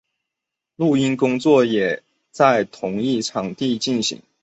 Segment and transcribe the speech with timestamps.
[0.77, 2.01] 录音工作也
[2.31, 4.19] 在同一场地上进行。